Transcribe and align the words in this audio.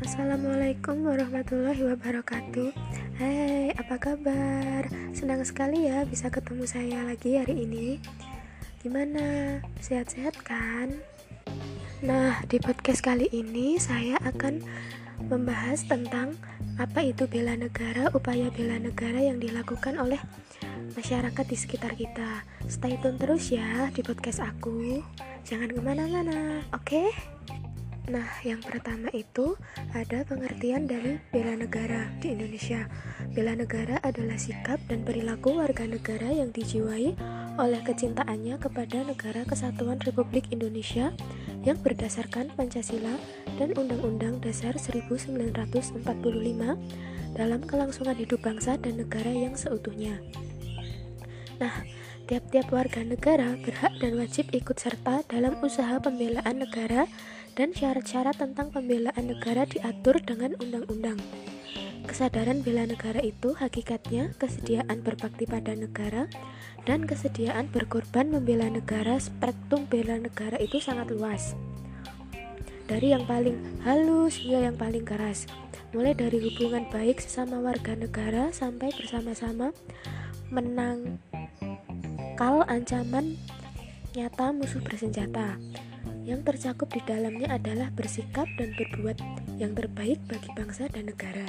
Assalamualaikum 0.00 1.04
warahmatullahi 1.04 1.84
wabarakatuh 1.84 2.72
Hai, 3.20 3.76
apa 3.76 4.00
kabar? 4.00 4.88
Senang 5.12 5.44
sekali 5.44 5.92
ya 5.92 6.08
bisa 6.08 6.32
ketemu 6.32 6.64
saya 6.64 7.04
lagi 7.04 7.36
hari 7.36 7.68
ini 7.68 8.00
Gimana? 8.80 9.60
Sehat-sehat 9.84 10.40
kan? 10.40 10.96
Nah, 12.00 12.40
di 12.48 12.56
podcast 12.56 13.04
kali 13.04 13.28
ini 13.28 13.76
saya 13.76 14.16
akan 14.24 14.64
membahas 15.28 15.84
tentang 15.84 16.40
apa 16.80 17.04
itu 17.04 17.28
bela 17.28 17.52
negara, 17.52 18.08
upaya 18.16 18.48
bela 18.48 18.80
negara 18.80 19.20
yang 19.20 19.36
dilakukan 19.36 20.00
oleh 20.00 20.24
masyarakat 20.92 21.44
di 21.48 21.56
sekitar 21.56 21.96
kita. 21.96 22.44
Stay 22.68 23.00
tune 23.00 23.16
terus 23.16 23.48
ya 23.48 23.88
di 23.90 24.04
podcast 24.04 24.44
aku. 24.44 25.00
Jangan 25.42 25.72
ke 25.72 25.80
mana-mana, 25.80 26.62
oke? 26.70 26.86
Okay? 26.86 27.08
Nah, 28.10 28.26
yang 28.42 28.58
pertama 28.58 29.06
itu 29.14 29.54
ada 29.94 30.26
pengertian 30.26 30.90
dari 30.90 31.22
bela 31.30 31.54
negara 31.54 32.10
di 32.18 32.34
Indonesia. 32.34 32.90
Bela 33.30 33.54
negara 33.54 34.02
adalah 34.02 34.34
sikap 34.34 34.82
dan 34.90 35.06
perilaku 35.06 35.62
warga 35.62 35.86
negara 35.86 36.26
yang 36.26 36.50
dijiwai 36.50 37.14
oleh 37.62 37.80
kecintaannya 37.84 38.58
kepada 38.58 39.06
negara 39.06 39.46
kesatuan 39.46 40.02
Republik 40.02 40.50
Indonesia 40.50 41.14
yang 41.62 41.78
berdasarkan 41.78 42.50
Pancasila 42.58 43.14
dan 43.54 43.70
Undang-Undang 43.78 44.42
Dasar 44.42 44.74
1945 44.74 46.02
dalam 47.32 47.60
kelangsungan 47.64 48.16
hidup 48.18 48.42
bangsa 48.42 48.76
dan 48.82 48.98
negara 48.98 49.30
yang 49.30 49.54
seutuhnya. 49.54 50.20
Nah, 51.62 51.86
tiap-tiap 52.26 52.74
warga 52.74 53.06
negara 53.06 53.54
berhak 53.62 53.94
dan 54.02 54.18
wajib 54.18 54.50
ikut 54.50 54.82
serta 54.82 55.22
dalam 55.30 55.54
usaha 55.62 55.94
pembelaan 56.02 56.58
negara 56.58 57.06
dan 57.54 57.70
syarat-syarat 57.70 58.34
tentang 58.34 58.74
pembelaan 58.74 59.30
negara 59.30 59.62
diatur 59.70 60.18
dengan 60.26 60.58
undang-undang. 60.58 61.22
Kesadaran 62.02 62.66
bela 62.66 62.82
negara 62.82 63.22
itu 63.22 63.54
hakikatnya 63.54 64.34
kesediaan 64.42 65.06
berbakti 65.06 65.46
pada 65.46 65.78
negara 65.78 66.26
dan 66.82 67.06
kesediaan 67.06 67.70
berkorban 67.70 68.26
membela 68.26 68.66
negara 68.66 69.22
spektrum 69.22 69.86
bela 69.86 70.18
negara 70.18 70.58
itu 70.58 70.82
sangat 70.82 71.14
luas. 71.14 71.54
Dari 72.90 73.14
yang 73.14 73.22
paling 73.22 73.86
halus 73.86 74.42
hingga 74.42 74.66
yang 74.66 74.74
paling 74.74 75.06
keras, 75.06 75.46
mulai 75.94 76.18
dari 76.18 76.42
hubungan 76.42 76.90
baik 76.90 77.22
sesama 77.22 77.62
warga 77.62 77.94
negara 77.94 78.50
sampai 78.50 78.90
bersama-sama 78.98 79.70
menang 80.52 81.16
kal 82.34 82.64
ancaman 82.68 83.36
nyata 84.12 84.52
musuh 84.52 84.80
bersenjata. 84.84 85.56
Yang 86.22 86.54
tercakup 86.54 86.90
di 86.90 87.02
dalamnya 87.06 87.54
adalah 87.54 87.90
bersikap 87.94 88.46
dan 88.58 88.74
berbuat 88.74 89.18
yang 89.58 89.74
terbaik 89.74 90.18
bagi 90.26 90.50
bangsa 90.54 90.90
dan 90.90 91.10
negara. 91.10 91.46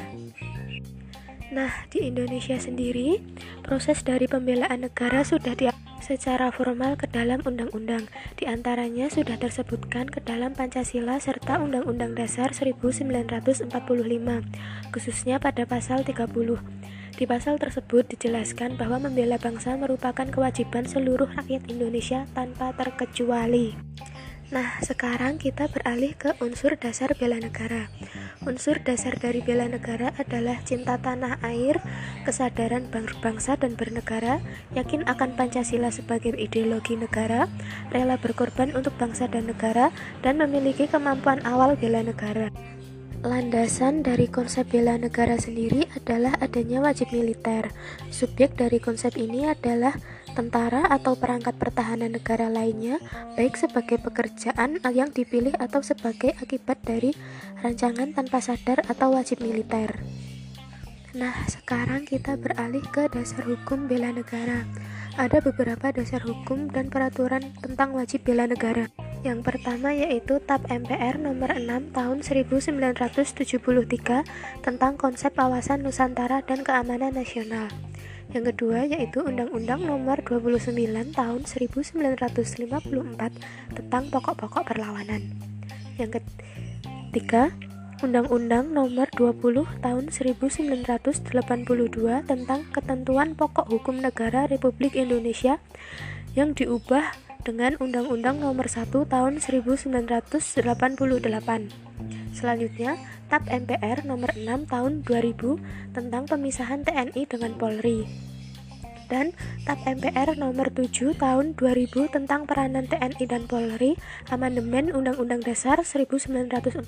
Nah, 1.54 1.86
di 1.94 2.10
Indonesia 2.10 2.58
sendiri, 2.58 3.22
proses 3.62 4.02
dari 4.02 4.26
pembelaan 4.26 4.90
negara 4.90 5.22
sudah 5.22 5.54
di 5.54 5.70
secara 6.04 6.52
formal 6.52 7.00
ke 7.00 7.08
dalam 7.08 7.40
undang-undang. 7.48 8.12
Di 8.36 8.44
antaranya 8.50 9.08
sudah 9.08 9.40
tersebutkan 9.40 10.12
ke 10.12 10.20
dalam 10.20 10.52
Pancasila 10.52 11.16
serta 11.22 11.64
Undang-Undang 11.64 12.20
Dasar 12.20 12.52
1945, 12.52 13.72
khususnya 14.92 15.40
pada 15.40 15.64
pasal 15.64 16.04
30. 16.04 16.83
Di 17.14 17.30
pasal 17.30 17.62
tersebut 17.62 18.10
dijelaskan 18.10 18.74
bahwa 18.74 18.98
membela 19.06 19.38
bangsa 19.38 19.78
merupakan 19.78 20.26
kewajiban 20.26 20.90
seluruh 20.90 21.30
rakyat 21.38 21.70
Indonesia 21.70 22.26
tanpa 22.34 22.74
terkecuali. 22.74 23.78
Nah, 24.54 24.78
sekarang 24.86 25.42
kita 25.42 25.66
beralih 25.66 26.14
ke 26.14 26.38
unsur 26.38 26.78
dasar 26.78 27.14
bela 27.18 27.42
negara. 27.42 27.90
Unsur 28.46 28.82
dasar 28.86 29.18
dari 29.18 29.42
bela 29.42 29.66
negara 29.66 30.14
adalah 30.22 30.62
cinta 30.62 31.02
tanah 31.02 31.42
air, 31.42 31.82
kesadaran 32.22 32.86
bangsa 33.22 33.58
dan 33.58 33.74
bernegara, 33.74 34.46
yakin 34.78 35.10
akan 35.10 35.34
Pancasila 35.34 35.90
sebagai 35.90 36.38
ideologi 36.38 36.94
negara, 36.94 37.50
rela 37.90 38.22
berkorban 38.22 38.78
untuk 38.78 38.94
bangsa 39.02 39.26
dan 39.26 39.50
negara, 39.50 39.90
dan 40.22 40.38
memiliki 40.38 40.86
kemampuan 40.86 41.42
awal 41.50 41.74
bela 41.74 42.06
negara. 42.06 42.54
Landasan 43.24 44.04
dari 44.04 44.28
konsep 44.28 44.68
bela 44.68 45.00
negara 45.00 45.40
sendiri 45.40 45.88
adalah 45.96 46.36
adanya 46.44 46.84
wajib 46.84 47.08
militer. 47.16 47.72
Subjek 48.12 48.60
dari 48.60 48.84
konsep 48.84 49.16
ini 49.16 49.48
adalah 49.48 49.96
tentara 50.36 50.84
atau 50.92 51.16
perangkat 51.16 51.56
pertahanan 51.56 52.12
negara 52.20 52.52
lainnya, 52.52 53.00
baik 53.40 53.56
sebagai 53.56 54.04
pekerjaan 54.04 54.76
yang 54.92 55.08
dipilih 55.16 55.56
atau 55.56 55.80
sebagai 55.80 56.36
akibat 56.36 56.84
dari 56.84 57.16
rancangan 57.64 58.12
tanpa 58.12 58.44
sadar 58.44 58.84
atau 58.92 59.16
wajib 59.16 59.40
militer. 59.40 60.04
Nah, 61.16 61.48
sekarang 61.48 62.04
kita 62.04 62.36
beralih 62.36 62.84
ke 62.92 63.08
dasar 63.08 63.48
hukum 63.48 63.88
bela 63.88 64.12
negara. 64.12 64.68
Ada 65.16 65.40
beberapa 65.40 65.96
dasar 65.96 66.20
hukum 66.28 66.68
dan 66.68 66.92
peraturan 66.92 67.56
tentang 67.64 67.96
wajib 67.96 68.28
bela 68.28 68.52
negara. 68.52 68.92
Yang 69.24 69.40
pertama 69.48 69.96
yaitu 69.96 70.44
TAP 70.44 70.68
MPR 70.68 71.16
nomor 71.16 71.56
6 71.56 71.96
tahun 71.96 72.28
1973 72.28 73.56
tentang 74.60 75.00
konsep 75.00 75.32
kawasan 75.32 75.80
Nusantara 75.80 76.44
dan 76.44 76.68
keamanan 76.68 77.16
nasional. 77.16 77.72
Yang 78.36 78.52
kedua 78.52 78.84
yaitu 78.84 79.24
Undang-Undang 79.24 79.88
nomor 79.88 80.20
29 80.28 80.76
tahun 81.16 81.42
1954 81.48 82.04
tentang 83.80 84.04
pokok-pokok 84.12 84.64
perlawanan. 84.68 85.32
Yang 85.96 86.20
ketiga 86.20 87.56
Undang-Undang 88.04 88.76
Nomor 88.76 89.08
20 89.16 89.80
Tahun 89.80 90.06
1982 90.12 91.32
tentang 92.28 92.60
Ketentuan 92.76 93.32
Pokok 93.32 93.72
Hukum 93.72 94.04
Negara 94.04 94.52
Republik 94.52 95.00
Indonesia 95.00 95.64
yang 96.36 96.52
diubah 96.52 97.23
dengan 97.44 97.76
Undang-Undang 97.78 98.40
Nomor 98.40 98.72
1 98.72 98.90
Tahun 98.90 99.34
1988. 99.44 100.40
Selanjutnya, 102.34 102.98
TAP 103.28 103.44
MPR 103.52 104.08
Nomor 104.08 104.32
6 104.34 104.72
Tahun 104.72 104.92
2000 105.04 105.60
tentang 105.94 106.24
pemisahan 106.26 106.88
TNI 106.88 107.24
dengan 107.28 107.54
Polri 107.60 108.08
dan 109.14 109.30
TAP 109.70 109.80
MPR 109.86 110.34
Nomor 110.42 110.74
7 110.74 111.14
Tahun 111.14 111.54
2000 111.54 112.10
tentang 112.10 112.50
peranan 112.50 112.90
TNI 112.90 113.26
dan 113.30 113.46
Polri, 113.46 113.94
amandemen 114.34 114.90
Undang-Undang 114.90 115.46
Dasar 115.46 115.86
1945, 115.86 116.82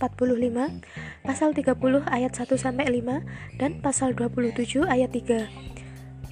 pasal 1.21 1.49
30 1.53 1.69
ayat 2.09 2.31
1 2.33 2.57
sampai 2.57 2.85
5 2.89 3.61
dan 3.61 3.77
pasal 3.85 4.17
27 4.17 4.89
ayat 4.89 5.13
3. 5.13 5.84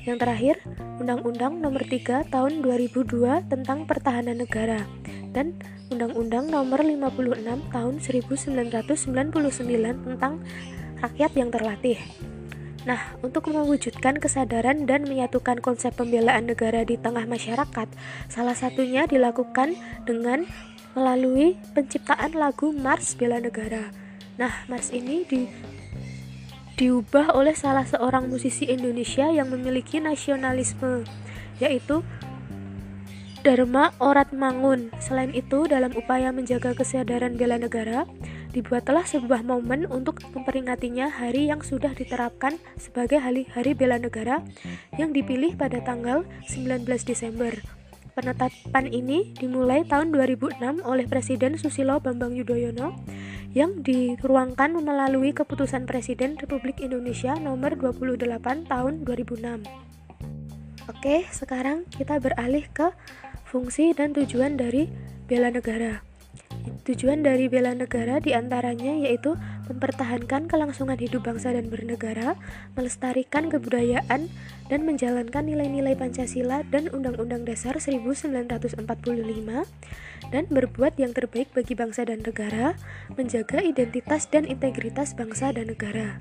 Yang 0.04 0.18
terakhir, 0.20 0.56
Undang-Undang 1.00 1.64
Nomor 1.64 1.88
3 1.88 2.28
Tahun 2.28 2.54
2002 2.60 3.48
tentang 3.48 3.88
Pertahanan 3.88 4.36
Negara 4.36 4.84
dan 5.32 5.56
Undang-Undang 5.96 6.52
Nomor 6.52 6.84
56 6.84 7.72
Tahun 7.72 7.96
1999 8.04 9.00
tentang 10.04 10.44
Rakyat 11.00 11.32
yang 11.40 11.50
Terlatih. 11.56 12.00
Nah, 12.84 13.16
untuk 13.24 13.48
mewujudkan 13.48 14.20
kesadaran 14.20 14.84
dan 14.84 15.08
menyatukan 15.08 15.64
konsep 15.64 15.96
pembelaan 15.96 16.52
negara 16.52 16.84
di 16.84 17.00
tengah 17.00 17.24
masyarakat, 17.24 17.88
salah 18.28 18.60
satunya 18.60 19.08
dilakukan 19.08 19.80
dengan 20.04 20.44
melalui 20.92 21.56
penciptaan 21.72 22.36
lagu 22.36 22.76
Mars 22.76 23.16
Bela 23.16 23.40
Negara. 23.40 23.88
Nah, 24.36 24.68
Mars 24.68 24.92
ini 24.92 25.24
di 25.24 25.48
diubah 26.74 27.38
oleh 27.38 27.54
salah 27.54 27.86
seorang 27.86 28.30
musisi 28.30 28.66
Indonesia 28.66 29.30
yang 29.30 29.54
memiliki 29.54 30.02
nasionalisme, 30.02 31.06
yaitu 31.62 32.02
Dharma 33.44 33.92
Oratmangun. 34.00 34.90
Selain 35.04 35.30
itu, 35.36 35.68
dalam 35.68 35.92
upaya 35.94 36.32
menjaga 36.32 36.72
kesadaran 36.72 37.36
bela 37.36 37.60
negara, 37.60 38.08
dibuatlah 38.56 39.04
sebuah 39.04 39.44
momen 39.44 39.84
untuk 39.92 40.24
memperingatinya 40.32 41.12
hari 41.12 41.52
yang 41.52 41.60
sudah 41.60 41.92
diterapkan 41.92 42.56
sebagai 42.80 43.20
hari, 43.20 43.44
hari 43.52 43.76
bela 43.76 44.00
negara 44.00 44.40
yang 44.96 45.12
dipilih 45.12 45.60
pada 45.60 45.84
tanggal 45.84 46.24
19 46.48 46.88
Desember. 47.04 47.52
Penetapan 48.14 48.88
ini 48.94 49.34
dimulai 49.36 49.84
tahun 49.90 50.14
2006 50.14 50.86
oleh 50.86 51.06
Presiden 51.10 51.58
Susilo 51.58 51.98
Bambang 51.98 52.38
Yudhoyono 52.38 52.94
yang 53.54 53.86
diruangkan 53.86 54.74
melalui 54.82 55.30
keputusan 55.30 55.86
Presiden 55.86 56.42
Republik 56.42 56.82
Indonesia 56.82 57.38
nomor 57.38 57.78
28 57.78 58.66
tahun 58.66 58.94
2006. 59.06 59.62
Oke, 60.90 61.24
sekarang 61.30 61.86
kita 61.94 62.18
beralih 62.20 62.66
ke 62.74 62.92
fungsi 63.48 63.94
dan 63.94 64.12
tujuan 64.12 64.58
dari 64.58 64.90
bela 65.30 65.54
negara. 65.54 66.02
Tujuan 66.84 67.22
dari 67.22 67.48
bela 67.48 67.78
negara 67.78 68.18
di 68.20 68.34
antaranya 68.34 68.92
yaitu 69.06 69.38
mempertahankan 69.70 70.52
kelangsungan 70.52 71.00
hidup 71.00 71.24
bangsa 71.24 71.56
dan 71.56 71.72
bernegara, 71.72 72.36
melestarikan 72.76 73.48
kebudayaan, 73.48 74.28
dan 74.68 74.80
menjalankan 74.88 75.44
nilai-nilai 75.44 75.96
Pancasila 75.96 76.64
dan 76.68 76.90
Undang-Undang 76.90 77.48
Dasar 77.48 77.78
1945, 77.78 78.84
dan 80.32 80.44
berbuat 80.50 80.96
yang 80.98 81.12
terbaik 81.12 81.52
bagi 81.52 81.76
bangsa 81.76 82.08
dan 82.08 82.24
negara, 82.24 82.74
menjaga 83.14 83.60
identitas 83.62 84.26
dan 84.32 84.48
integritas 84.48 85.14
bangsa 85.14 85.52
dan 85.52 85.70
negara. 85.70 86.18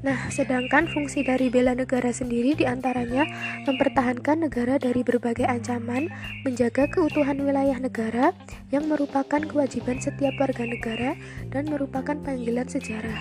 Nah, 0.00 0.32
sedangkan 0.32 0.88
fungsi 0.88 1.20
dari 1.20 1.52
bela 1.52 1.76
negara 1.76 2.08
sendiri 2.08 2.56
di 2.56 2.64
antaranya 2.64 3.28
mempertahankan 3.68 4.48
negara 4.48 4.80
dari 4.80 5.04
berbagai 5.04 5.44
ancaman, 5.44 6.08
menjaga 6.40 6.88
keutuhan 6.88 7.36
wilayah 7.44 7.76
negara 7.76 8.32
yang 8.72 8.88
merupakan 8.88 9.44
kewajiban 9.44 10.00
setiap 10.00 10.32
warga 10.40 10.64
negara 10.64 11.10
dan 11.52 11.68
merupakan 11.68 12.16
panggilan 12.16 12.64
sejarah. 12.70 13.18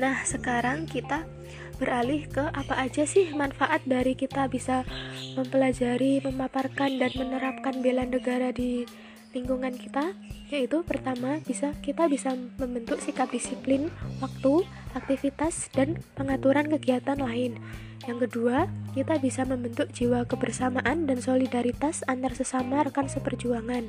Nah, 0.00 0.24
sekarang 0.24 0.88
kita 0.88 1.28
beralih 1.76 2.24
ke 2.26 2.42
apa 2.42 2.74
aja 2.80 3.04
sih 3.04 3.30
manfaat 3.36 3.84
dari 3.84 4.16
kita 4.16 4.48
bisa 4.48 4.88
mempelajari, 5.36 6.24
memaparkan, 6.24 6.96
dan 6.96 7.12
menerapkan 7.14 7.84
bela 7.84 8.08
negara 8.08 8.50
di 8.50 8.88
lingkungan 9.36 9.76
kita 9.76 10.16
yaitu 10.48 10.80
pertama 10.80 11.36
bisa 11.44 11.76
kita 11.84 12.08
bisa 12.08 12.32
membentuk 12.56 13.04
sikap 13.04 13.28
disiplin 13.28 13.92
waktu, 14.24 14.64
aktivitas 14.96 15.68
dan 15.76 16.00
pengaturan 16.16 16.72
kegiatan 16.72 17.20
lain. 17.20 17.60
Yang 18.08 18.30
kedua, 18.30 18.72
kita 18.96 19.20
bisa 19.20 19.44
membentuk 19.44 19.92
jiwa 19.92 20.24
kebersamaan 20.24 21.04
dan 21.04 21.20
solidaritas 21.20 22.00
antar 22.08 22.32
sesama 22.32 22.80
rekan 22.80 23.04
seperjuangan. 23.04 23.84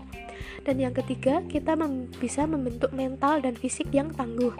Dan 0.68 0.76
yang 0.76 0.92
ketiga, 0.92 1.40
kita 1.48 1.80
mem 1.80 2.12
bisa 2.20 2.44
membentuk 2.44 2.92
mental 2.92 3.40
dan 3.40 3.56
fisik 3.56 3.88
yang 3.96 4.12
tangguh. 4.12 4.52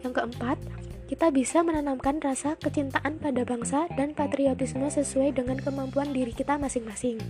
Yang 0.00 0.22
keempat, 0.22 0.56
kita 1.06 1.30
bisa 1.30 1.62
menanamkan 1.62 2.18
rasa 2.18 2.58
kecintaan 2.58 3.22
pada 3.22 3.46
bangsa 3.46 3.86
dan 3.94 4.10
patriotisme 4.10 4.90
sesuai 4.90 5.38
dengan 5.38 5.54
kemampuan 5.62 6.10
diri 6.10 6.34
kita 6.34 6.58
masing-masing. 6.58 7.22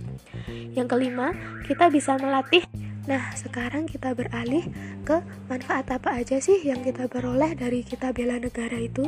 Yang 0.73 0.87
kelima, 0.97 1.37
kita 1.69 1.93
bisa 1.93 2.17
melatih 2.17 2.65
Nah, 3.07 3.31
sekarang 3.39 3.87
kita 3.87 4.11
beralih 4.11 4.67
ke 5.07 5.23
manfaat 5.47 5.87
apa 5.95 6.19
aja 6.19 6.43
sih 6.43 6.59
yang 6.67 6.83
kita 6.83 7.07
peroleh 7.07 7.55
dari 7.55 7.79
kita 7.81 8.11
bela 8.11 8.35
negara 8.35 8.75
itu. 8.75 9.07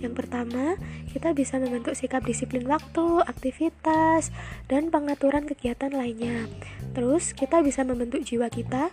Yang 0.00 0.14
pertama, 0.24 0.76
kita 1.08 1.32
bisa 1.32 1.56
membentuk 1.56 1.96
sikap 1.96 2.20
disiplin 2.24 2.68
waktu, 2.68 3.24
aktivitas, 3.24 4.28
dan 4.68 4.92
pengaturan 4.92 5.48
kegiatan 5.48 5.92
lainnya. 5.92 6.48
Terus, 6.92 7.32
kita 7.32 7.64
bisa 7.64 7.80
membentuk 7.80 8.24
jiwa 8.24 8.52
kita 8.52 8.92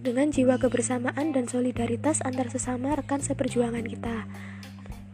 dengan 0.00 0.32
jiwa 0.32 0.56
kebersamaan 0.60 1.32
dan 1.32 1.44
solidaritas 1.48 2.24
antar 2.24 2.48
sesama 2.52 2.96
rekan 2.96 3.20
seperjuangan 3.20 3.84
kita. 3.84 4.28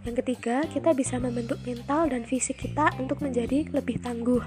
Yang 0.06 0.22
ketiga, 0.22 0.62
kita 0.70 0.94
bisa 0.94 1.18
membentuk 1.18 1.58
mental 1.66 2.06
dan 2.06 2.22
fisik 2.22 2.62
kita 2.62 2.94
untuk 2.98 3.18
menjadi 3.22 3.66
lebih 3.74 3.98
tangguh. 3.98 4.42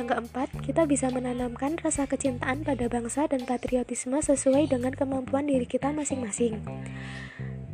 Yang 0.00 0.08
keempat, 0.16 0.48
kita 0.64 0.88
bisa 0.88 1.12
menanamkan 1.12 1.76
rasa 1.76 2.08
kecintaan 2.08 2.64
pada 2.64 2.88
bangsa 2.88 3.28
dan 3.28 3.44
patriotisme 3.44 4.16
sesuai 4.24 4.72
dengan 4.72 4.96
kemampuan 4.96 5.44
diri 5.44 5.68
kita 5.68 5.92
masing-masing. 5.92 6.64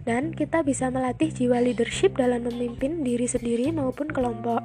Dan 0.03 0.35
kita 0.35 0.67
bisa 0.67 0.91
melatih 0.91 1.31
jiwa 1.31 1.63
leadership 1.63 2.19
dalam 2.19 2.43
memimpin 2.43 3.07
diri 3.07 3.29
sendiri 3.31 3.71
maupun 3.71 4.11
kelompok. 4.11 4.59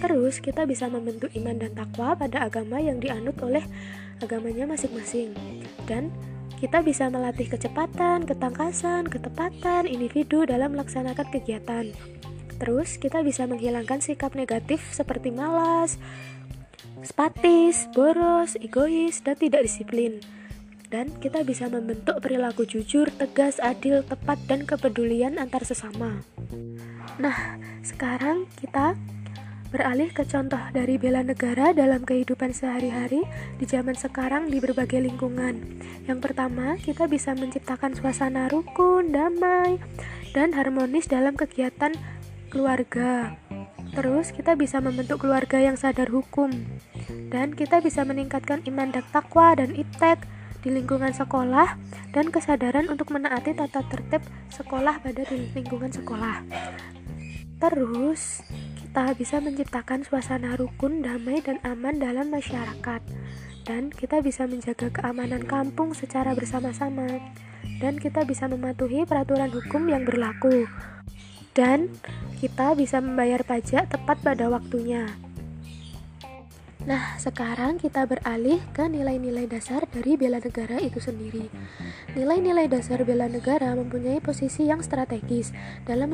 Terus, 0.00 0.40
kita 0.40 0.64
bisa 0.64 0.88
membentuk 0.88 1.28
iman 1.36 1.60
dan 1.60 1.76
takwa 1.76 2.16
pada 2.16 2.48
agama 2.48 2.80
yang 2.80 3.04
dianut 3.04 3.36
oleh 3.44 3.66
agamanya 4.24 4.64
masing-masing. 4.64 5.36
Dan 5.84 6.08
kita 6.56 6.80
bisa 6.80 7.12
melatih 7.12 7.52
kecepatan, 7.52 8.24
ketangkasan, 8.24 9.12
ketepatan 9.12 9.84
individu 9.84 10.48
dalam 10.48 10.72
melaksanakan 10.72 11.28
kegiatan. 11.28 11.92
Terus, 12.56 12.96
kita 12.96 13.20
bisa 13.26 13.44
menghilangkan 13.50 13.98
sikap 14.00 14.32
negatif 14.38 14.80
seperti 14.94 15.34
malas, 15.34 15.98
spatis, 17.04 17.86
boros, 17.92 18.56
egois, 18.58 19.20
dan 19.22 19.36
tidak 19.36 19.68
disiplin. 19.68 20.18
Dan 20.88 21.12
kita 21.20 21.44
bisa 21.44 21.68
membentuk 21.68 22.18
perilaku 22.24 22.64
jujur, 22.64 23.12
tegas, 23.14 23.60
adil, 23.60 24.00
tepat, 24.02 24.40
dan 24.48 24.64
kepedulian 24.64 25.36
antar 25.36 25.62
sesama. 25.62 26.24
Nah, 27.20 27.60
sekarang 27.84 28.48
kita 28.58 28.96
beralih 29.74 30.14
ke 30.14 30.22
contoh 30.22 30.60
dari 30.70 30.94
bela 31.02 31.26
negara 31.26 31.74
dalam 31.74 32.06
kehidupan 32.06 32.54
sehari-hari 32.54 33.26
di 33.58 33.66
zaman 33.66 33.98
sekarang 33.98 34.46
di 34.46 34.62
berbagai 34.62 35.02
lingkungan. 35.02 35.82
Yang 36.06 36.30
pertama, 36.30 36.78
kita 36.78 37.10
bisa 37.10 37.34
menciptakan 37.34 37.98
suasana 37.98 38.46
rukun, 38.46 39.10
damai, 39.10 39.82
dan 40.30 40.54
harmonis 40.54 41.10
dalam 41.10 41.34
kegiatan 41.34 41.90
keluarga. 42.54 43.34
Terus, 43.94 44.34
kita 44.34 44.58
bisa 44.58 44.82
membentuk 44.82 45.22
keluarga 45.22 45.62
yang 45.62 45.78
sadar 45.78 46.10
hukum, 46.10 46.50
dan 47.30 47.54
kita 47.54 47.78
bisa 47.78 48.02
meningkatkan 48.02 48.60
iman 48.66 48.90
dan 48.90 49.06
takwa 49.14 49.54
dan 49.54 49.70
iptek 49.70 50.26
di 50.66 50.74
lingkungan 50.74 51.14
sekolah 51.14 51.78
dan 52.10 52.34
kesadaran 52.34 52.90
untuk 52.90 53.14
menaati 53.14 53.54
tata 53.54 53.86
tertib 53.86 54.24
sekolah 54.50 54.98
pada 54.98 55.22
lingkungan 55.30 55.94
sekolah. 55.94 56.42
Terus, 57.62 58.42
kita 58.82 59.14
bisa 59.14 59.38
menciptakan 59.38 60.02
suasana 60.02 60.58
rukun, 60.58 61.02
damai, 61.02 61.42
dan 61.42 61.62
aman 61.62 61.98
dalam 62.02 62.34
masyarakat. 62.34 63.02
Dan 63.64 63.88
kita 63.88 64.20
bisa 64.20 64.44
menjaga 64.44 64.92
keamanan 64.92 65.46
kampung 65.48 65.96
secara 65.96 66.36
bersama-sama. 66.36 67.08
Dan 67.80 67.96
kita 67.96 68.22
bisa 68.28 68.44
mematuhi 68.46 69.08
peraturan 69.08 69.48
hukum 69.50 69.88
yang 69.88 70.04
berlaku. 70.04 70.68
Dan 71.54 71.94
kita 72.42 72.74
bisa 72.74 72.98
membayar 72.98 73.46
pajak 73.46 73.88
tepat 73.88 74.18
pada 74.20 74.50
waktunya. 74.50 75.06
Nah, 76.84 77.16
sekarang 77.16 77.80
kita 77.80 78.04
beralih 78.04 78.60
ke 78.76 78.84
nilai-nilai 78.84 79.48
dasar 79.48 79.88
dari 79.88 80.20
bela 80.20 80.36
negara 80.36 80.76
itu 80.76 81.00
sendiri. 81.00 81.48
Nilai-nilai 82.12 82.68
dasar 82.68 83.00
bela 83.08 83.24
negara 83.24 83.72
mempunyai 83.72 84.20
posisi 84.20 84.68
yang 84.68 84.84
strategis 84.84 85.56
dalam 85.88 86.12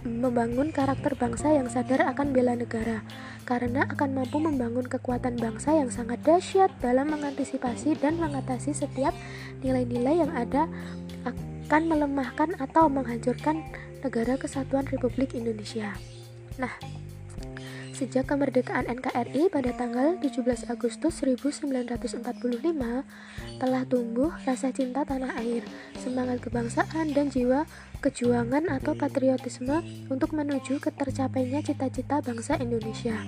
membangun 0.00 0.72
karakter 0.72 1.12
bangsa 1.20 1.52
yang 1.52 1.68
sadar 1.68 2.08
akan 2.08 2.32
bela 2.32 2.56
negara, 2.56 3.04
karena 3.44 3.84
akan 3.92 4.16
mampu 4.16 4.40
membangun 4.40 4.88
kekuatan 4.88 5.36
bangsa 5.36 5.76
yang 5.76 5.92
sangat 5.92 6.16
dahsyat 6.24 6.72
dalam 6.80 7.12
mengantisipasi 7.12 8.00
dan 8.00 8.16
mengatasi 8.16 8.72
setiap 8.72 9.12
nilai-nilai 9.60 10.24
yang 10.24 10.32
ada 10.32 10.64
akan 11.28 11.82
melemahkan 11.92 12.56
atau 12.56 12.88
menghancurkan 12.88 13.60
negara 14.00 14.40
kesatuan 14.40 14.88
Republik 14.88 15.36
Indonesia. 15.36 15.94
Nah, 16.56 16.72
Sejak 18.00 18.32
kemerdekaan 18.32 18.88
NKRI 18.88 19.52
pada 19.52 19.76
tanggal 19.76 20.16
17 20.24 20.72
Agustus 20.72 21.20
1945, 21.20 22.24
telah 23.60 23.84
tumbuh 23.84 24.32
rasa 24.48 24.72
cinta 24.72 25.04
tanah 25.04 25.36
air, 25.36 25.60
semangat 26.00 26.40
kebangsaan, 26.40 27.12
dan 27.12 27.28
jiwa 27.28 27.68
kejuangan 28.00 28.72
atau 28.72 28.96
patriotisme 28.96 29.84
untuk 30.08 30.32
menuju 30.32 30.80
ketercapainya 30.80 31.60
cita-cita 31.60 32.24
bangsa 32.24 32.56
Indonesia. 32.56 33.20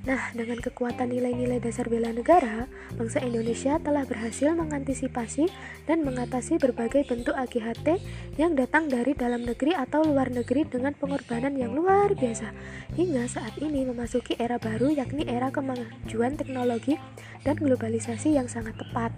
Nah, 0.00 0.32
dengan 0.32 0.56
kekuatan 0.64 1.12
nilai-nilai 1.12 1.60
dasar 1.60 1.84
bela 1.84 2.08
negara, 2.08 2.64
bangsa 2.96 3.20
Indonesia 3.20 3.76
telah 3.76 4.08
berhasil 4.08 4.56
mengantisipasi 4.56 5.52
dan 5.84 6.00
mengatasi 6.08 6.56
berbagai 6.56 7.04
bentuk 7.04 7.36
AGHT 7.36 8.00
yang 8.40 8.56
datang 8.56 8.88
dari 8.88 9.12
dalam 9.12 9.44
negeri 9.44 9.76
atau 9.76 10.00
luar 10.00 10.32
negeri 10.32 10.64
dengan 10.64 10.96
pengorbanan 10.96 11.52
yang 11.52 11.76
luar 11.76 12.16
biasa. 12.16 12.48
Hingga 12.96 13.28
saat 13.28 13.60
ini 13.60 13.84
memasuki 13.84 14.40
era 14.40 14.56
baru 14.56 14.88
yakni 14.88 15.28
era 15.28 15.52
kemajuan 15.52 16.32
teknologi 16.32 16.96
dan 17.44 17.60
globalisasi 17.60 18.40
yang 18.40 18.48
sangat 18.48 18.80
tepat. 18.80 19.12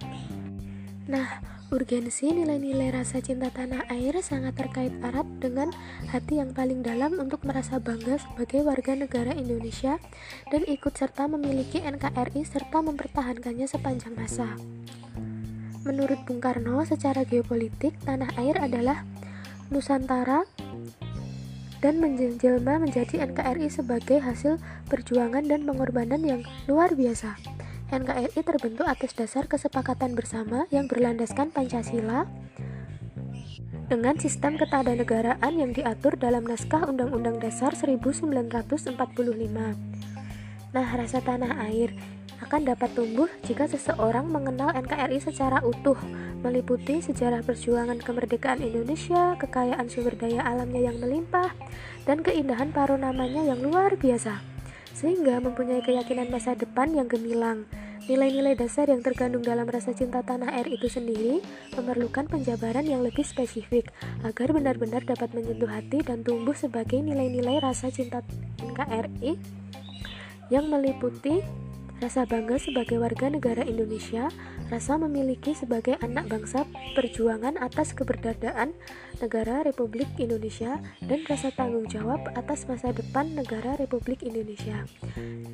Nah, 1.07 1.39
urgensi 1.73 2.29
nilai-nilai 2.29 2.93
rasa 2.93 3.17
cinta 3.17 3.49
tanah 3.49 3.89
air 3.89 4.13
sangat 4.21 4.53
terkait 4.53 4.93
erat 5.01 5.25
dengan 5.41 5.73
hati 6.13 6.37
yang 6.37 6.53
paling 6.53 6.85
dalam 6.85 7.17
untuk 7.17 7.41
merasa 7.49 7.81
bangga 7.81 8.21
sebagai 8.21 8.61
warga 8.61 8.93
negara 8.93 9.33
Indonesia 9.33 9.97
dan 10.53 10.61
ikut 10.69 10.93
serta 10.93 11.25
memiliki 11.25 11.81
NKRI 11.81 12.45
serta 12.45 12.85
mempertahankannya 12.85 13.65
sepanjang 13.65 14.13
masa. 14.13 14.53
Menurut 15.81 16.21
Bung 16.29 16.37
Karno, 16.39 16.85
secara 16.85 17.25
geopolitik, 17.25 17.97
tanah 18.05 18.29
air 18.37 18.55
adalah 18.61 19.01
Nusantara 19.73 20.45
dan 21.81 21.97
menjelma 21.97 22.77
menjadi 22.77 23.25
NKRI 23.33 23.67
sebagai 23.73 24.21
hasil 24.21 24.61
perjuangan 24.93 25.49
dan 25.49 25.65
pengorbanan 25.65 26.21
yang 26.21 26.45
luar 26.69 26.93
biasa. 26.93 27.35
NKRI 27.93 28.41
terbentuk 28.41 28.89
atas 28.89 29.13
dasar 29.13 29.45
kesepakatan 29.45 30.17
bersama 30.17 30.65
yang 30.73 30.89
berlandaskan 30.89 31.53
Pancasila 31.53 32.25
dengan 33.85 34.17
sistem 34.17 34.57
ketatanegaraan 34.57 35.53
yang 35.53 35.77
diatur 35.77 36.17
dalam 36.17 36.41
naskah 36.41 36.89
Undang-Undang 36.89 37.37
Dasar 37.37 37.77
1945. 37.77 38.97
Nah, 40.73 40.87
rasa 40.97 41.21
tanah 41.21 41.69
air 41.69 41.93
akan 42.41 42.65
dapat 42.65 42.97
tumbuh 42.97 43.29
jika 43.45 43.69
seseorang 43.69 44.25
mengenal 44.25 44.73
NKRI 44.73 45.21
secara 45.21 45.61
utuh, 45.61 45.97
meliputi 46.41 46.97
sejarah 46.97 47.45
perjuangan 47.45 48.01
kemerdekaan 48.01 48.65
Indonesia, 48.65 49.37
kekayaan 49.37 49.85
sumber 49.85 50.17
daya 50.17 50.41
alamnya 50.41 50.89
yang 50.89 50.97
melimpah, 50.97 51.53
dan 52.09 52.25
keindahan 52.25 52.73
namanya 52.73 53.45
yang 53.45 53.61
luar 53.61 53.93
biasa, 53.93 54.52
sehingga 54.93 55.41
mempunyai 55.41 55.81
keyakinan 55.81 56.29
masa 56.29 56.53
depan 56.53 56.93
yang 56.93 57.09
gemilang. 57.09 57.65
Nilai-nilai 58.03 58.59
dasar 58.59 58.91
yang 58.91 58.99
terkandung 58.99 59.47
dalam 59.47 59.63
rasa 59.63 59.95
cinta 59.95 60.19
tanah 60.19 60.51
air 60.59 60.67
itu 60.67 60.91
sendiri 60.91 61.39
memerlukan 61.71 62.27
penjabaran 62.27 62.83
yang 62.83 62.99
lebih 62.99 63.23
spesifik 63.23 63.95
agar 64.27 64.51
benar-benar 64.51 65.07
dapat 65.07 65.31
menyentuh 65.31 65.71
hati 65.71 66.03
dan 66.03 66.19
tumbuh 66.19 66.51
sebagai 66.51 66.99
nilai-nilai 66.99 67.63
rasa 67.63 67.87
cinta 67.95 68.19
NKRI 68.59 69.39
yang 70.51 70.67
meliputi 70.67 71.39
rasa 72.03 72.27
bangga 72.27 72.59
sebagai 72.59 72.99
warga 72.99 73.31
negara 73.31 73.63
Indonesia, 73.63 74.27
rasa 74.67 74.99
memiliki 74.99 75.55
sebagai 75.55 75.95
anak 76.03 76.27
bangsa 76.27 76.67
perjuangan 76.99 77.55
atas 77.55 77.95
keberadaan 77.95 78.75
negara 79.23 79.63
Republik 79.63 80.11
Indonesia, 80.19 80.83
dan 80.99 81.23
rasa 81.23 81.55
tanggung 81.55 81.87
jawab 81.87 82.19
atas 82.35 82.67
masa 82.67 82.91
depan 82.91 83.31
negara 83.31 83.79
Republik 83.79 84.19
Indonesia. 84.19 84.83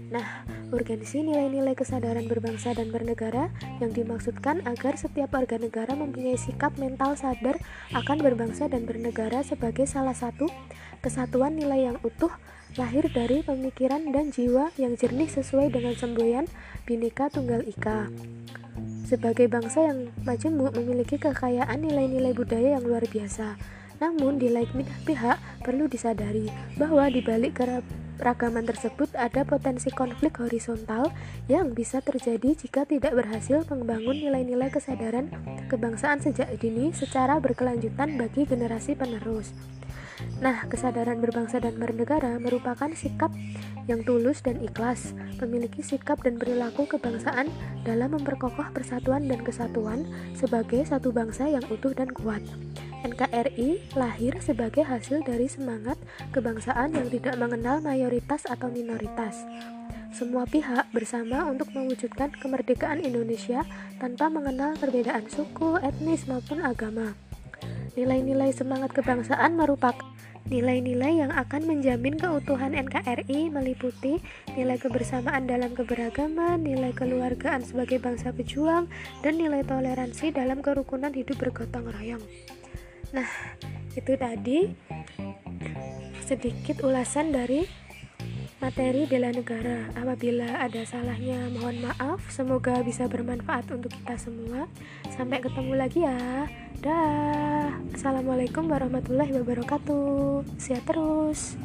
Nah, 0.09 0.41
urgensi 0.73 1.21
nilai-nilai 1.21 1.77
kesadaran 1.77 2.25
berbangsa 2.25 2.73
dan 2.73 2.89
bernegara 2.89 3.53
yang 3.77 3.93
dimaksudkan 3.93 4.65
agar 4.65 4.97
setiap 4.97 5.29
warga 5.37 5.61
negara 5.61 5.93
mempunyai 5.93 6.33
sikap 6.33 6.73
mental 6.81 7.13
sadar 7.13 7.61
akan 7.93 8.17
berbangsa 8.25 8.65
dan 8.65 8.89
bernegara 8.89 9.45
sebagai 9.45 9.85
salah 9.85 10.17
satu 10.17 10.49
kesatuan 11.05 11.53
nilai 11.61 11.93
yang 11.93 12.01
utuh 12.01 12.33
lahir 12.79 13.11
dari 13.11 13.43
pemikiran 13.43 14.07
dan 14.15 14.31
jiwa 14.31 14.71
yang 14.79 14.95
jernih 14.95 15.27
sesuai 15.27 15.75
dengan 15.75 15.99
semboyan 15.99 16.47
Bhinneka 16.87 17.27
Tunggal 17.27 17.67
Ika. 17.67 18.07
Sebagai 19.03 19.51
bangsa 19.51 19.83
yang 19.83 20.07
majemuk 20.23 20.71
memiliki 20.79 21.19
kekayaan 21.19 21.83
nilai-nilai 21.83 22.31
budaya 22.31 22.79
yang 22.79 22.87
luar 22.87 23.03
biasa. 23.03 23.59
Namun 23.99 24.39
di 24.39 24.47
lain 24.47 24.87
pihak 25.03 25.35
perlu 25.59 25.91
disadari 25.91 26.47
bahwa 26.79 27.11
di 27.11 27.19
balik 27.19 27.59
keragaman 28.15 28.63
tersebut 28.63 29.11
ada 29.11 29.43
potensi 29.43 29.91
konflik 29.91 30.39
horizontal 30.39 31.11
yang 31.51 31.75
bisa 31.75 31.99
terjadi 31.99 32.55
jika 32.55 32.87
tidak 32.87 33.11
berhasil 33.11 33.67
membangun 33.67 34.23
nilai-nilai 34.23 34.71
kesadaran 34.71 35.27
kebangsaan 35.67 36.23
sejak 36.23 36.47
dini 36.63 36.95
secara 36.95 37.43
berkelanjutan 37.43 38.15
bagi 38.15 38.47
generasi 38.47 38.95
penerus. 38.95 39.51
Nah, 40.39 40.67
kesadaran 40.67 41.19
berbangsa 41.23 41.59
dan 41.63 41.79
bernegara 41.79 42.39
merupakan 42.39 42.91
sikap 42.95 43.31
yang 43.89 44.05
tulus 44.05 44.45
dan 44.45 44.61
ikhlas, 44.61 45.17
memiliki 45.41 45.81
sikap 45.81 46.21
dan 46.21 46.37
perilaku 46.37 46.85
kebangsaan 46.85 47.49
dalam 47.87 48.13
memperkokoh 48.13 48.69
persatuan 48.69 49.25
dan 49.25 49.41
kesatuan 49.41 50.05
sebagai 50.37 50.85
satu 50.85 51.09
bangsa 51.09 51.49
yang 51.49 51.63
utuh 51.71 51.91
dan 51.95 52.11
kuat. 52.13 52.43
NKRI 52.99 53.95
lahir 53.95 54.35
sebagai 54.43 54.83
hasil 54.83 55.23
dari 55.23 55.47
semangat 55.47 55.95
kebangsaan 56.35 56.91
yang 56.91 57.07
tidak 57.07 57.39
mengenal 57.39 57.79
mayoritas 57.79 58.43
atau 58.43 58.67
minoritas. 58.67 59.47
Semua 60.11 60.43
pihak 60.43 60.91
bersama 60.91 61.47
untuk 61.47 61.71
mewujudkan 61.71 62.35
kemerdekaan 62.35 62.99
Indonesia 62.99 63.63
tanpa 64.03 64.27
mengenal 64.27 64.75
perbedaan 64.75 65.31
suku, 65.31 65.79
etnis, 65.79 66.27
maupun 66.27 66.59
agama. 66.59 67.28
Nilai-nilai 67.99 68.55
semangat 68.55 68.95
kebangsaan 68.95 69.59
merupakan 69.59 70.07
Nilai-nilai 70.49 71.21
yang 71.21 71.29
akan 71.29 71.67
menjamin 71.69 72.17
keutuhan 72.17 72.73
NKRI 72.73 73.53
meliputi 73.53 74.17
nilai 74.57 74.81
kebersamaan 74.81 75.45
dalam 75.45 75.77
keberagaman, 75.77 76.65
nilai 76.65 76.89
keluargaan 76.89 77.61
sebagai 77.61 78.01
bangsa 78.01 78.33
pejuang, 78.33 78.89
dan 79.21 79.37
nilai 79.37 79.61
toleransi 79.61 80.33
dalam 80.33 80.65
kerukunan 80.65 81.13
hidup 81.13 81.37
bergotong 81.37 81.93
royong. 81.93 82.23
Nah, 83.13 83.29
itu 83.93 84.17
tadi 84.17 84.73
sedikit 86.25 86.81
ulasan 86.81 87.29
dari 87.29 87.69
materi 88.57 89.05
bela 89.05 89.29
negara. 89.29 89.85
Apabila 89.93 90.65
ada 90.65 90.81
salahnya, 90.81 91.45
mohon 91.53 91.77
maaf. 91.85 92.25
Semoga 92.33 92.81
bisa 92.81 93.05
bermanfaat 93.05 93.69
untuk 93.69 93.93
kita 93.93 94.17
semua. 94.17 94.65
Sampai 95.13 95.45
ketemu 95.45 95.73
lagi 95.77 96.01
ya. 96.01 96.49
Dah. 96.81 97.48
Assalamualaikum 97.99 98.71
warahmatullahi 98.71 99.43
wabarakatuh. 99.43 100.47
Sehat 100.55 100.87
terus. 100.87 101.59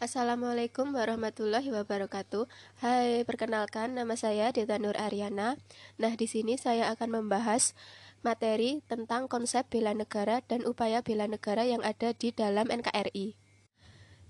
Assalamualaikum 0.00 0.96
warahmatullahi 0.96 1.68
wabarakatuh. 1.68 2.48
Hai, 2.80 3.28
perkenalkan 3.28 4.00
nama 4.00 4.16
saya 4.16 4.48
Deta 4.48 4.80
Nur 4.80 4.96
Ariana. 4.96 5.60
Nah, 6.00 6.16
di 6.16 6.24
sini 6.24 6.56
saya 6.56 6.88
akan 6.96 7.20
membahas 7.20 7.76
materi 8.24 8.80
tentang 8.88 9.28
konsep 9.28 9.68
bela 9.68 9.92
negara 9.92 10.40
dan 10.48 10.64
upaya 10.64 11.04
bela 11.04 11.28
negara 11.28 11.68
yang 11.68 11.84
ada 11.84 12.16
di 12.16 12.32
dalam 12.32 12.72
NKRI. 12.72 13.36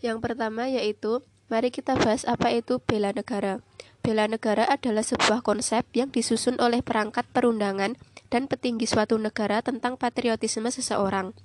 Yang 0.02 0.18
pertama 0.18 0.66
yaitu, 0.66 1.22
mari 1.52 1.68
kita 1.68 2.00
bahas 2.00 2.24
apa 2.24 2.48
itu 2.48 2.80
bela 2.80 3.12
negara. 3.12 3.60
Bela 4.00 4.24
negara 4.24 4.64
adalah 4.64 5.04
sebuah 5.04 5.44
konsep 5.44 5.84
yang 5.92 6.08
disusun 6.08 6.56
oleh 6.56 6.80
perangkat 6.80 7.28
perundangan 7.28 8.00
dan 8.32 8.48
petinggi 8.48 8.88
suatu 8.88 9.20
negara 9.20 9.60
tentang 9.60 10.00
patriotisme 10.00 10.72
seseorang. 10.72 11.36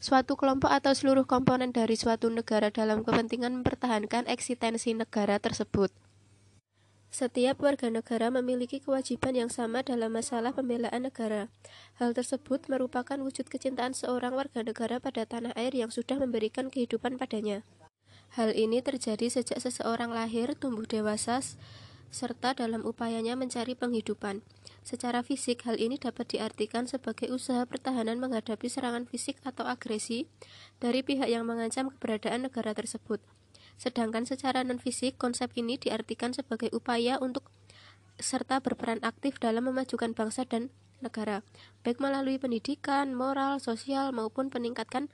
Suatu 0.00 0.40
kelompok 0.40 0.72
atau 0.72 0.96
seluruh 0.96 1.28
komponen 1.28 1.76
dari 1.76 2.00
suatu 2.00 2.32
negara 2.32 2.72
dalam 2.72 3.04
kepentingan 3.04 3.60
mempertahankan 3.60 4.24
eksistensi 4.24 4.96
negara 4.96 5.36
tersebut. 5.36 5.92
Setiap 7.12 7.60
warga 7.64 7.92
negara 7.92 8.32
memiliki 8.32 8.80
kewajiban 8.80 9.36
yang 9.36 9.48
sama 9.52 9.80
dalam 9.80 10.12
masalah 10.16 10.52
pembelaan 10.56 11.06
negara. 11.08 11.48
Hal 11.96 12.12
tersebut 12.12 12.68
merupakan 12.72 13.16
wujud 13.20 13.48
kecintaan 13.48 13.92
seorang 13.92 14.32
warga 14.36 14.64
negara 14.64 15.00
pada 15.00 15.28
tanah 15.28 15.52
air 15.56 15.72
yang 15.72 15.88
sudah 15.88 16.20
memberikan 16.20 16.68
kehidupan 16.68 17.16
padanya. 17.16 17.64
Hal 18.36 18.52
ini 18.52 18.84
terjadi 18.84 19.32
sejak 19.32 19.64
seseorang 19.64 20.12
lahir, 20.12 20.52
tumbuh 20.60 20.84
dewasa, 20.84 21.40
serta 22.12 22.52
dalam 22.52 22.84
upayanya 22.84 23.32
mencari 23.32 23.72
penghidupan. 23.72 24.44
Secara 24.84 25.24
fisik, 25.24 25.64
hal 25.64 25.80
ini 25.80 25.96
dapat 25.96 26.36
diartikan 26.36 26.84
sebagai 26.84 27.32
usaha 27.32 27.64
pertahanan 27.64 28.20
menghadapi 28.20 28.68
serangan 28.68 29.08
fisik 29.08 29.40
atau 29.40 29.64
agresi 29.64 30.28
dari 30.84 31.00
pihak 31.00 31.32
yang 31.32 31.48
mengancam 31.48 31.88
keberadaan 31.88 32.44
negara 32.44 32.76
tersebut. 32.76 33.24
Sedangkan 33.80 34.28
secara 34.28 34.60
non-fisik, 34.68 35.16
konsep 35.16 35.56
ini 35.56 35.80
diartikan 35.80 36.36
sebagai 36.36 36.68
upaya 36.76 37.16
untuk 37.16 37.48
serta 38.20 38.60
berperan 38.60 39.00
aktif 39.00 39.40
dalam 39.40 39.64
memajukan 39.64 40.12
bangsa 40.12 40.44
dan 40.44 40.68
negara, 41.00 41.40
baik 41.84 42.04
melalui 42.04 42.36
pendidikan, 42.36 43.16
moral, 43.16 43.64
sosial, 43.64 44.12
maupun 44.12 44.52
peningkatkan 44.52 45.08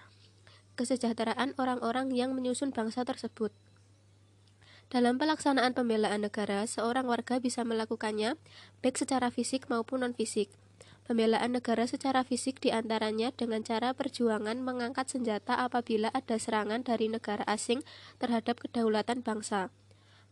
kesejahteraan 0.75 1.55
orang-orang 1.61 2.13
yang 2.13 2.33
menyusun 2.37 2.73
bangsa 2.73 3.05
tersebut. 3.05 3.53
Dalam 4.93 5.17
pelaksanaan 5.17 5.73
pembelaan 5.73 6.21
negara, 6.21 6.69
seorang 6.69 7.09
warga 7.09 7.41
bisa 7.41 7.65
melakukannya 7.65 8.37
baik 8.85 9.01
secara 9.01 9.33
fisik 9.33 9.73
maupun 9.73 10.05
non-fisik. 10.05 10.53
Pembelaan 11.09 11.57
negara 11.57 11.89
secara 11.89 12.23
fisik 12.23 12.61
di 12.61 12.71
antaranya 12.71 13.33
dengan 13.33 13.65
cara 13.65 13.97
perjuangan 13.97 14.61
mengangkat 14.61 15.11
senjata 15.11 15.59
apabila 15.65 16.13
ada 16.15 16.37
serangan 16.37 16.85
dari 16.85 17.09
negara 17.09 17.43
asing 17.49 17.83
terhadap 18.21 18.61
kedaulatan 18.61 19.25
bangsa. 19.25 19.73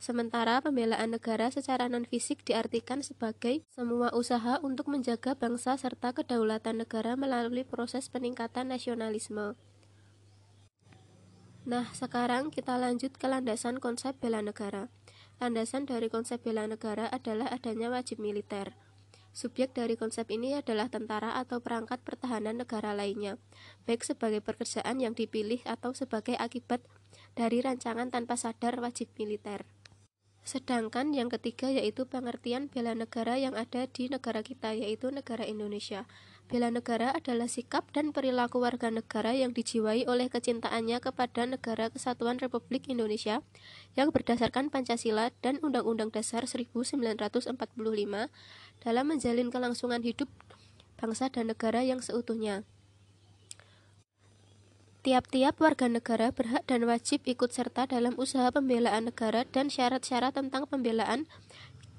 Sementara 0.01 0.61
pembelaan 0.65 1.13
negara 1.13 1.53
secara 1.53 1.89
non-fisik 1.89 2.41
diartikan 2.45 3.05
sebagai 3.05 3.61
semua 3.69 4.09
usaha 4.17 4.57
untuk 4.65 4.89
menjaga 4.89 5.37
bangsa 5.37 5.77
serta 5.77 6.17
kedaulatan 6.17 6.81
negara 6.81 7.21
melalui 7.21 7.69
proses 7.69 8.09
peningkatan 8.09 8.73
nasionalisme. 8.73 9.61
Nah, 11.69 11.93
sekarang 11.93 12.49
kita 12.49 12.81
lanjut 12.81 13.13
ke 13.21 13.29
landasan 13.29 13.81
konsep 13.85 14.17
bela 14.17 14.41
negara. 14.41 14.89
Landasan 15.41 15.85
dari 15.85 16.09
konsep 16.09 16.41
bela 16.41 16.65
negara 16.65 17.09
adalah 17.09 17.49
adanya 17.53 17.93
wajib 17.93 18.21
militer. 18.21 18.77
Subjek 19.31 19.71
dari 19.71 19.95
konsep 19.95 20.27
ini 20.35 20.59
adalah 20.59 20.91
tentara 20.91 21.39
atau 21.39 21.63
perangkat 21.63 22.03
pertahanan 22.03 22.59
negara 22.59 22.91
lainnya, 22.91 23.39
baik 23.87 24.03
sebagai 24.03 24.43
pekerjaan 24.43 24.99
yang 24.99 25.15
dipilih 25.15 25.63
atau 25.71 25.95
sebagai 25.95 26.35
akibat 26.35 26.83
dari 27.39 27.63
rancangan 27.63 28.11
tanpa 28.11 28.35
sadar 28.35 28.83
wajib 28.83 29.07
militer. 29.15 29.71
Sedangkan 30.43 31.15
yang 31.15 31.31
ketiga 31.31 31.71
yaitu 31.71 32.11
pengertian 32.11 32.67
bela 32.67 32.97
negara 32.97 33.39
yang 33.39 33.55
ada 33.55 33.87
di 33.87 34.11
negara 34.11 34.43
kita 34.43 34.75
yaitu 34.75 35.13
negara 35.15 35.47
Indonesia. 35.47 36.11
Bela 36.51 36.67
negara 36.67 37.15
adalah 37.15 37.47
sikap 37.47 37.87
dan 37.95 38.11
perilaku 38.11 38.59
warga 38.59 38.91
negara 38.91 39.31
yang 39.31 39.55
dijiwai 39.55 40.11
oleh 40.11 40.27
kecintaannya 40.27 40.99
kepada 40.99 41.47
negara 41.47 41.95
kesatuan 41.95 42.43
Republik 42.43 42.91
Indonesia 42.91 43.47
yang 43.95 44.11
berdasarkan 44.11 44.67
Pancasila 44.67 45.31
dan 45.47 45.63
Undang-Undang 45.63 46.11
Dasar 46.11 46.51
1945 46.51 47.55
dalam 48.83 49.05
menjalin 49.07 49.49
kelangsungan 49.55 50.03
hidup 50.03 50.27
bangsa 50.99 51.31
dan 51.31 51.55
negara 51.55 51.87
yang 51.87 52.03
seutuhnya. 52.03 52.67
Tiap-tiap 55.07 55.55
warga 55.63 55.87
negara 55.87 56.35
berhak 56.35 56.67
dan 56.67 56.83
wajib 56.91 57.23
ikut 57.31 57.55
serta 57.55 57.87
dalam 57.87 58.19
usaha 58.19 58.51
pembelaan 58.51 59.07
negara 59.07 59.47
dan 59.47 59.71
syarat-syarat 59.71 60.35
tentang 60.35 60.67
pembelaan 60.67 61.31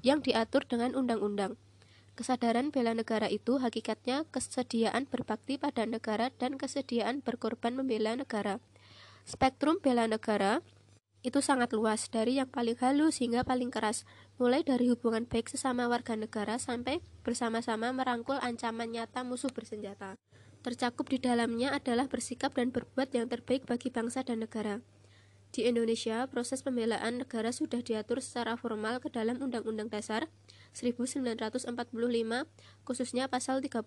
yang 0.04 0.20
diatur 0.20 0.68
dengan 0.68 0.92
undang-undang. 0.92 1.56
Kesadaran 2.14 2.76
bela 2.76 2.92
negara 2.92 3.32
itu 3.32 3.56
hakikatnya 3.58 4.28
kesediaan 4.30 5.08
berbakti 5.08 5.56
pada 5.56 5.88
negara 5.88 6.28
dan 6.36 6.60
kesediaan 6.60 7.24
berkorban 7.24 7.74
membela 7.74 8.14
negara. 8.14 8.60
Spektrum 9.24 9.80
bela 9.80 10.06
negara 10.12 10.60
itu 11.22 11.38
sangat 11.38 11.70
luas, 11.78 12.10
dari 12.10 12.42
yang 12.42 12.50
paling 12.50 12.74
halus 12.82 13.22
hingga 13.22 13.46
paling 13.46 13.70
keras, 13.70 14.10
mulai 14.42 14.66
dari 14.66 14.90
hubungan 14.90 15.30
baik 15.30 15.54
sesama 15.54 15.86
warga 15.86 16.18
negara 16.18 16.58
sampai 16.58 16.98
bersama-sama 17.22 17.94
merangkul 17.94 18.42
ancaman 18.42 18.90
nyata 18.90 19.22
musuh 19.22 19.54
bersenjata. 19.54 20.18
Tercakup 20.66 21.14
di 21.14 21.22
dalamnya 21.22 21.78
adalah 21.78 22.10
bersikap 22.10 22.58
dan 22.58 22.74
berbuat 22.74 23.14
yang 23.14 23.30
terbaik 23.30 23.70
bagi 23.70 23.94
bangsa 23.94 24.26
dan 24.26 24.42
negara. 24.42 24.82
Di 25.52 25.68
Indonesia, 25.68 26.24
proses 26.32 26.64
pembelaan 26.64 27.20
negara 27.20 27.52
sudah 27.52 27.84
diatur 27.84 28.24
secara 28.24 28.56
formal 28.56 29.04
ke 29.04 29.12
dalam 29.12 29.36
Undang-Undang 29.44 29.92
Dasar 29.92 30.32
1945, 30.72 31.76
khususnya 32.88 33.28
pasal 33.28 33.60
30. 33.60 33.84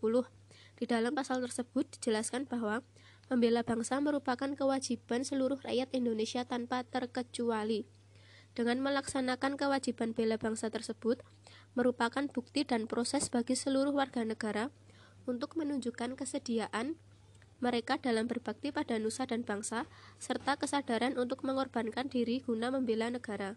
Di 0.76 0.84
dalam 0.84 1.16
pasal 1.16 1.40
tersebut 1.40 1.88
dijelaskan 1.96 2.44
bahwa 2.44 2.84
membela 3.32 3.64
bangsa 3.64 3.96
merupakan 4.04 4.52
kewajiban 4.52 5.24
seluruh 5.24 5.56
rakyat 5.64 5.88
Indonesia 5.96 6.44
tanpa 6.44 6.84
terkecuali. 6.84 7.88
Dengan 8.52 8.84
melaksanakan 8.84 9.56
kewajiban 9.56 10.12
bela 10.12 10.36
bangsa 10.36 10.68
tersebut, 10.68 11.24
merupakan 11.72 12.28
bukti 12.28 12.68
dan 12.68 12.84
proses 12.84 13.32
bagi 13.32 13.56
seluruh 13.56 13.96
warga 13.96 14.20
negara 14.20 14.68
untuk 15.24 15.56
menunjukkan 15.56 16.14
kesediaan 16.20 17.00
mereka 17.64 17.96
dalam 17.96 18.28
berbakti 18.28 18.68
pada 18.68 19.00
nusa 19.00 19.24
dan 19.24 19.40
bangsa, 19.40 19.88
serta 20.20 20.60
kesadaran 20.60 21.16
untuk 21.16 21.40
mengorbankan 21.48 22.12
diri 22.12 22.44
guna 22.44 22.68
membela 22.68 23.08
negara. 23.08 23.56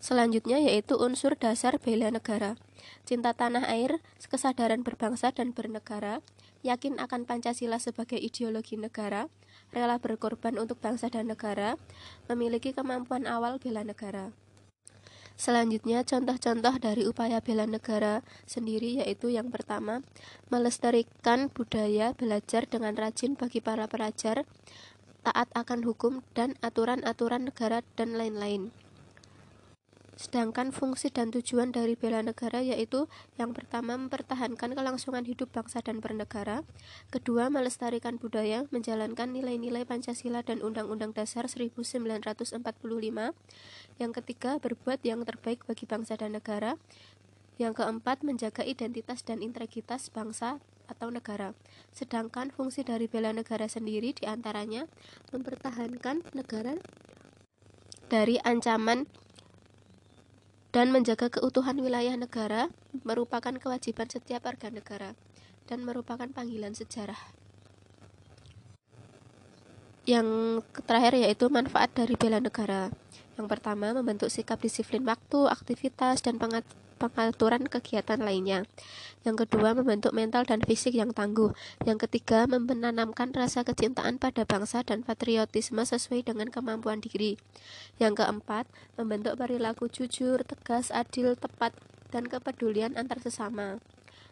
Selanjutnya 0.00 0.56
yaitu 0.58 0.96
unsur 0.96 1.36
dasar 1.36 1.76
bela 1.76 2.08
negara, 2.08 2.56
cinta 3.04 3.36
tanah 3.36 3.68
air, 3.68 4.00
kesadaran 4.32 4.80
berbangsa 4.80 5.30
dan 5.30 5.52
bernegara, 5.52 6.24
yakin 6.64 6.98
akan 6.98 7.28
Pancasila 7.28 7.78
sebagai 7.78 8.18
ideologi 8.18 8.74
negara, 8.80 9.30
rela 9.70 10.00
berkorban 10.00 10.56
untuk 10.56 10.80
bangsa 10.80 11.12
dan 11.12 11.30
negara, 11.30 11.76
memiliki 12.26 12.72
kemampuan 12.74 13.28
awal 13.28 13.60
bela 13.60 13.84
negara. 13.84 14.34
Selanjutnya, 15.38 16.02
contoh-contoh 16.02 16.82
dari 16.82 17.06
upaya 17.06 17.38
bela 17.38 17.62
negara 17.62 18.26
sendiri 18.42 18.98
yaitu 18.98 19.30
yang 19.30 19.54
pertama, 19.54 20.02
melestarikan 20.50 21.46
budaya 21.46 22.10
belajar 22.18 22.66
dengan 22.66 22.98
rajin 22.98 23.38
bagi 23.38 23.62
para 23.62 23.86
pelajar, 23.86 24.42
taat 25.22 25.46
akan 25.54 25.86
hukum 25.86 26.26
dan 26.34 26.58
aturan-aturan 26.58 27.54
negara 27.54 27.86
dan 27.94 28.18
lain-lain. 28.18 28.74
Sedangkan 30.18 30.74
fungsi 30.74 31.14
dan 31.14 31.30
tujuan 31.30 31.70
dari 31.70 31.94
bela 31.94 32.18
negara 32.26 32.58
yaitu 32.58 33.06
yang 33.38 33.54
pertama 33.54 33.94
mempertahankan 33.94 34.74
kelangsungan 34.74 35.22
hidup 35.22 35.54
bangsa 35.54 35.78
dan 35.78 36.02
bernegara, 36.02 36.66
kedua 37.14 37.46
melestarikan 37.54 38.18
budaya, 38.18 38.66
menjalankan 38.74 39.30
nilai-nilai 39.30 39.86
Pancasila 39.86 40.42
dan 40.42 40.58
Undang-Undang 40.58 41.14
Dasar 41.14 41.46
1945, 41.46 42.02
yang 44.02 44.10
ketiga 44.10 44.58
berbuat 44.58 45.06
yang 45.06 45.22
terbaik 45.22 45.62
bagi 45.70 45.86
bangsa 45.86 46.18
dan 46.18 46.34
negara, 46.34 46.74
yang 47.62 47.70
keempat 47.70 48.26
menjaga 48.26 48.66
identitas 48.66 49.22
dan 49.22 49.38
integritas 49.38 50.10
bangsa 50.10 50.58
atau 50.90 51.14
negara. 51.14 51.54
Sedangkan 51.94 52.50
fungsi 52.50 52.82
dari 52.82 53.06
bela 53.06 53.30
negara 53.30 53.70
sendiri 53.70 54.18
di 54.18 54.26
antaranya 54.26 54.90
mempertahankan 55.30 56.26
negara 56.34 56.74
dari 58.10 58.42
ancaman 58.42 59.06
dan 60.68 60.92
menjaga 60.92 61.32
keutuhan 61.32 61.80
wilayah 61.80 62.12
negara 62.16 62.68
merupakan 63.04 63.52
kewajiban 63.56 64.08
setiap 64.08 64.44
warga 64.44 64.68
negara 64.68 65.16
dan 65.68 65.84
merupakan 65.84 66.28
panggilan 66.28 66.76
sejarah. 66.76 67.18
Yang 70.08 70.60
terakhir 70.88 71.20
yaitu 71.20 71.52
manfaat 71.52 71.92
dari 71.92 72.16
bela 72.16 72.40
negara. 72.40 72.88
Yang 73.36 73.46
pertama, 73.52 73.92
membentuk 73.92 74.32
sikap 74.32 74.56
disiplin 74.56 75.04
waktu, 75.04 75.52
aktivitas, 75.52 76.24
dan 76.24 76.40
pengaturan 76.98 77.70
kegiatan 77.70 78.18
lainnya. 78.18 78.66
Yang 79.22 79.46
kedua, 79.46 79.78
membentuk 79.78 80.10
mental 80.10 80.42
dan 80.42 80.58
fisik 80.58 80.98
yang 80.98 81.14
tangguh. 81.14 81.54
Yang 81.86 82.10
ketiga, 82.10 82.50
menanamkan 82.50 83.30
rasa 83.30 83.62
kecintaan 83.62 84.18
pada 84.18 84.42
bangsa 84.42 84.82
dan 84.82 85.06
patriotisme 85.06 85.80
sesuai 85.86 86.26
dengan 86.26 86.50
kemampuan 86.50 86.98
diri. 86.98 87.38
Yang 88.02 88.26
keempat, 88.26 88.66
membentuk 88.98 89.38
perilaku 89.38 89.86
jujur, 89.86 90.42
tegas, 90.42 90.90
adil, 90.90 91.38
tepat, 91.38 91.72
dan 92.10 92.26
kepedulian 92.26 92.98
antar 92.98 93.22
sesama. 93.22 93.78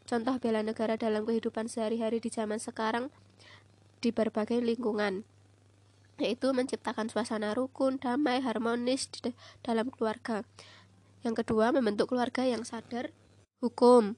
Contoh 0.07 0.39
bela 0.43 0.63
negara 0.67 0.99
dalam 0.99 1.27
kehidupan 1.27 1.71
sehari-hari 1.71 2.19
di 2.19 2.31
zaman 2.31 2.59
sekarang 2.59 3.11
di 4.03 4.11
berbagai 4.11 4.59
lingkungan 4.63 5.27
yaitu 6.17 6.49
menciptakan 6.57 7.13
suasana 7.13 7.53
rukun, 7.53 8.01
damai, 8.01 8.41
harmonis 8.41 9.09
di 9.13 9.37
dalam 9.61 9.93
keluarga, 9.93 10.49
yang 11.27 11.35
kedua, 11.35 11.75
membentuk 11.75 12.15
keluarga 12.15 12.47
yang 12.47 12.63
sadar 12.63 13.11
hukum. 13.59 14.15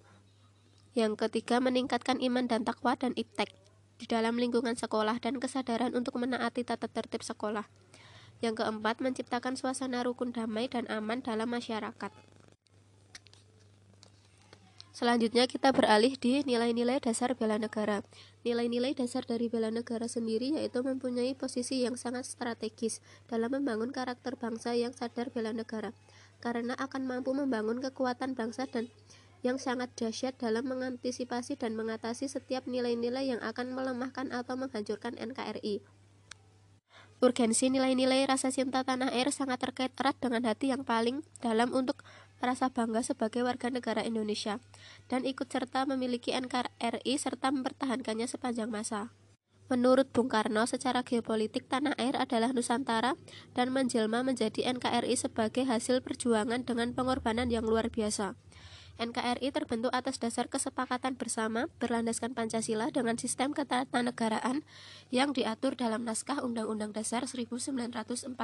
Yang 0.92 1.16
ketiga, 1.24 1.56
meningkatkan 1.56 2.20
iman 2.20 2.44
dan 2.44 2.68
takwa 2.68 3.00
dan 3.00 3.16
iptek 3.16 3.48
di 3.96 4.04
dalam 4.04 4.36
lingkungan 4.36 4.76
sekolah 4.76 5.16
dan 5.16 5.40
kesadaran 5.40 5.96
untuk 5.96 6.20
menaati 6.20 6.68
tata 6.68 6.84
tertib 6.84 7.24
sekolah. 7.24 7.64
Yang 8.44 8.62
keempat, 8.62 9.00
menciptakan 9.00 9.56
suasana 9.56 10.04
rukun 10.04 10.36
damai 10.36 10.68
dan 10.68 10.84
aman 10.92 11.24
dalam 11.24 11.48
masyarakat. 11.48 12.12
Selanjutnya 14.98 15.46
kita 15.46 15.70
beralih 15.70 16.18
di 16.18 16.42
nilai-nilai 16.42 16.98
dasar 16.98 17.38
bela 17.38 17.54
negara. 17.54 18.02
Nilai-nilai 18.42 18.98
dasar 18.98 19.22
dari 19.22 19.46
bela 19.46 19.70
negara 19.70 20.10
sendiri 20.10 20.58
yaitu 20.58 20.82
mempunyai 20.82 21.38
posisi 21.38 21.86
yang 21.86 21.94
sangat 21.94 22.26
strategis 22.26 22.98
dalam 23.30 23.54
membangun 23.54 23.94
karakter 23.94 24.34
bangsa 24.34 24.74
yang 24.74 24.90
sadar 24.90 25.30
bela 25.30 25.54
negara 25.54 25.94
karena 26.38 26.74
akan 26.78 27.06
mampu 27.06 27.34
membangun 27.34 27.82
kekuatan 27.82 28.38
bangsa 28.38 28.66
dan 28.70 28.90
yang 29.46 29.58
sangat 29.58 29.94
dahsyat 29.94 30.34
dalam 30.34 30.66
mengantisipasi 30.66 31.54
dan 31.54 31.78
mengatasi 31.78 32.26
setiap 32.26 32.66
nilai-nilai 32.66 33.30
yang 33.30 33.40
akan 33.42 33.70
melemahkan 33.70 34.34
atau 34.34 34.58
menghancurkan 34.58 35.14
NKRI. 35.14 35.82
Urgensi 37.18 37.66
nilai-nilai 37.66 38.30
rasa 38.30 38.54
cinta 38.54 38.86
tanah 38.86 39.10
air 39.10 39.34
sangat 39.34 39.58
terkait 39.58 39.90
erat 39.98 40.14
dengan 40.22 40.46
hati 40.46 40.70
yang 40.70 40.86
paling 40.86 41.26
dalam 41.42 41.74
untuk 41.74 42.06
merasa 42.38 42.70
bangga 42.70 43.02
sebagai 43.02 43.42
warga 43.42 43.74
negara 43.74 44.06
Indonesia 44.06 44.62
dan 45.10 45.26
ikut 45.26 45.50
serta 45.50 45.82
memiliki 45.82 46.30
NKRI 46.30 47.14
serta 47.18 47.50
mempertahankannya 47.50 48.30
sepanjang 48.30 48.70
masa. 48.70 49.10
Menurut 49.68 50.08
Bung 50.08 50.32
Karno, 50.32 50.64
secara 50.64 51.04
geopolitik 51.04 51.68
tanah 51.68 51.92
air 52.00 52.16
adalah 52.16 52.56
Nusantara 52.56 53.20
dan 53.52 53.68
menjelma 53.68 54.24
menjadi 54.24 54.64
NKRI 54.72 55.12
sebagai 55.12 55.68
hasil 55.68 56.00
perjuangan 56.00 56.64
dengan 56.64 56.96
pengorbanan 56.96 57.52
yang 57.52 57.68
luar 57.68 57.92
biasa. 57.92 58.32
NKRI 58.98 59.54
terbentuk 59.54 59.94
atas 59.94 60.18
dasar 60.18 60.50
kesepakatan 60.50 61.14
bersama 61.14 61.70
berlandaskan 61.78 62.34
Pancasila 62.34 62.90
dengan 62.90 63.14
sistem 63.14 63.54
ketatanegaraan 63.54 64.66
yang 65.14 65.30
diatur 65.30 65.78
dalam 65.78 66.02
naskah 66.02 66.42
Undang-Undang 66.42 66.98
Dasar 66.98 67.22
1945. 67.28 68.34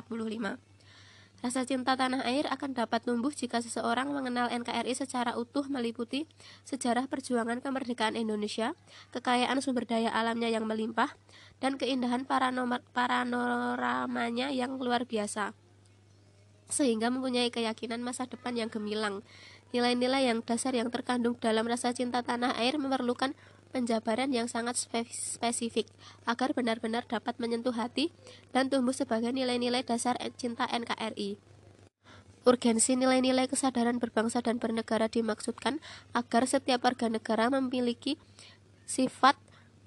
Rasa 1.45 1.69
cinta 1.69 1.93
tanah 1.93 2.25
air 2.25 2.49
akan 2.49 2.73
dapat 2.73 3.05
tumbuh 3.05 3.29
jika 3.29 3.61
seseorang 3.61 4.09
mengenal 4.09 4.49
NKRI 4.49 4.97
secara 4.97 5.37
utuh 5.37 5.69
meliputi 5.69 6.25
sejarah 6.65 7.05
perjuangan 7.05 7.61
kemerdekaan 7.61 8.17
Indonesia, 8.17 8.73
kekayaan 9.13 9.61
sumber 9.61 9.85
daya 9.85 10.09
alamnya 10.09 10.49
yang 10.49 10.65
melimpah, 10.65 11.13
dan 11.61 11.77
keindahan 11.77 12.25
panoramanya 12.25 14.49
yang 14.57 14.81
luar 14.81 15.05
biasa. 15.05 15.53
Sehingga 16.73 17.13
mempunyai 17.13 17.53
keyakinan 17.53 18.01
masa 18.01 18.25
depan 18.25 18.57
yang 18.57 18.73
gemilang. 18.73 19.21
Nilai-nilai 19.77 20.33
yang 20.33 20.41
dasar 20.41 20.73
yang 20.73 20.89
terkandung 20.89 21.37
dalam 21.37 21.69
rasa 21.69 21.93
cinta 21.93 22.25
tanah 22.25 22.57
air 22.57 22.81
memerlukan 22.81 23.37
penjabaran 23.75 24.31
yang 24.31 24.47
sangat 24.47 24.79
spesifik 25.11 25.91
agar 26.31 26.55
benar-benar 26.55 27.03
dapat 27.11 27.35
menyentuh 27.43 27.75
hati 27.75 28.15
dan 28.55 28.71
tumbuh 28.71 28.95
sebagai 28.95 29.35
nilai-nilai 29.35 29.83
dasar 29.83 30.15
cinta 30.39 30.71
NKRI. 30.71 31.43
Urgensi 32.47 32.95
nilai-nilai 32.95 33.51
kesadaran 33.51 33.99
berbangsa 33.99 34.39
dan 34.39 34.63
bernegara 34.63 35.11
dimaksudkan 35.11 35.83
agar 36.15 36.47
setiap 36.47 36.87
warga 36.87 37.11
negara 37.11 37.51
memiliki 37.51 38.15
sifat 38.87 39.35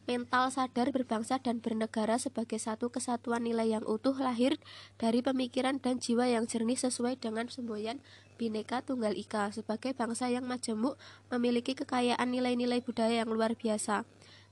mental 0.08 0.48
sadar 0.48 0.96
berbangsa 0.96 1.36
dan 1.44 1.60
bernegara 1.60 2.16
sebagai 2.16 2.56
satu 2.58 2.88
kesatuan 2.88 3.44
nilai 3.44 3.76
yang 3.76 3.84
utuh 3.84 4.16
lahir 4.16 4.56
dari 4.96 5.20
pemikiran 5.20 5.84
dan 5.84 6.00
jiwa 6.00 6.32
yang 6.32 6.48
jernih 6.48 6.80
sesuai 6.80 7.20
dengan 7.20 7.52
semboyan 7.52 8.00
Bhinneka 8.40 8.80
Tunggal 8.88 9.20
Ika. 9.20 9.52
Sebagai 9.52 9.92
bangsa 9.92 10.32
yang 10.32 10.48
majemuk 10.48 10.96
memiliki 11.28 11.76
kekayaan 11.76 12.32
nilai-nilai 12.32 12.80
budaya 12.80 13.28
yang 13.28 13.30
luar 13.30 13.60
biasa. 13.60 14.08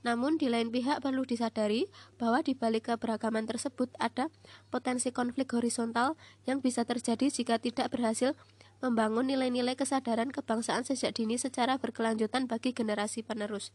Namun 0.06 0.38
di 0.38 0.54
lain 0.54 0.70
pihak 0.70 1.02
perlu 1.02 1.26
disadari 1.26 1.90
bahwa 2.22 2.46
di 2.46 2.54
balik 2.54 2.94
keberagaman 2.94 3.50
tersebut 3.50 3.90
ada 3.98 4.30
potensi 4.70 5.10
konflik 5.10 5.50
horizontal 5.50 6.14
yang 6.46 6.62
bisa 6.62 6.86
terjadi 6.86 7.32
jika 7.34 7.58
tidak 7.58 7.90
berhasil 7.90 8.38
membangun 8.86 9.26
nilai-nilai 9.26 9.74
kesadaran 9.74 10.30
kebangsaan 10.30 10.86
sejak 10.86 11.18
dini 11.18 11.42
secara 11.42 11.82
berkelanjutan 11.82 12.46
bagi 12.46 12.70
generasi 12.78 13.26
penerus. 13.26 13.74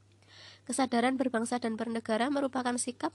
Kesadaran 0.63 1.19
berbangsa 1.19 1.59
dan 1.59 1.75
bernegara 1.75 2.31
merupakan 2.31 2.79
sikap 2.79 3.11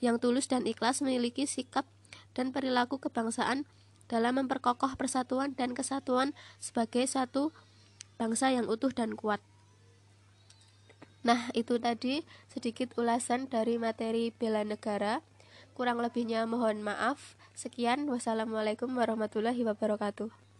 yang 0.00 0.16
tulus 0.16 0.48
dan 0.48 0.64
ikhlas 0.64 1.04
memiliki 1.04 1.44
sikap 1.44 1.84
dan 2.32 2.48
perilaku 2.48 2.96
kebangsaan 2.96 3.68
dalam 4.08 4.40
memperkokoh 4.40 4.96
persatuan 4.96 5.52
dan 5.52 5.76
kesatuan 5.76 6.32
sebagai 6.56 7.04
satu 7.04 7.52
bangsa 8.16 8.48
yang 8.48 8.64
utuh 8.64 8.92
dan 8.92 9.12
kuat. 9.12 9.44
Nah, 11.24 11.48
itu 11.56 11.80
tadi 11.80 12.20
sedikit 12.52 12.92
ulasan 13.00 13.48
dari 13.48 13.80
materi 13.80 14.28
bela 14.32 14.60
negara. 14.60 15.24
Kurang 15.72 15.98
lebihnya 16.04 16.44
mohon 16.44 16.84
maaf. 16.84 17.34
Sekian, 17.56 18.06
wassalamualaikum 18.12 18.92
warahmatullahi 18.92 19.64
wabarakatuh. 19.64 20.43